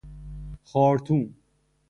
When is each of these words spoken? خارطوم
خارطوم 0.63 1.33